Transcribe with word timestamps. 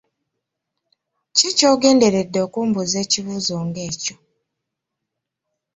Ki 1.35 1.49
ky'ogenderedde 1.57 2.39
okumbuuza 2.47 2.97
ekibuuzo 3.05 3.55
nga 3.67 3.81
ekyo? 3.89 4.15